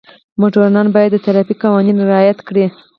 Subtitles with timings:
[0.39, 2.65] موټروان باید د ټرافیک قوانین رعایت کړي.